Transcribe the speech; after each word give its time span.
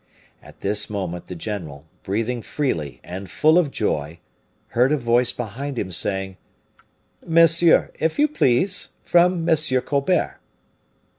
At 0.41 0.61
this 0.61 0.89
moment 0.89 1.27
the 1.27 1.35
general, 1.35 1.85
breathing 2.01 2.41
feely 2.41 2.99
and 3.03 3.29
full 3.29 3.59
of 3.59 3.69
joy, 3.69 4.17
heard 4.69 4.91
a 4.91 4.97
voice 4.97 5.31
behind 5.31 5.77
him, 5.77 5.91
saying, 5.91 6.37
"Monsieur, 7.23 7.91
if 7.99 8.17
you 8.17 8.27
please, 8.27 8.89
from 9.03 9.47
M. 9.47 9.55
Colbert." 9.83 10.39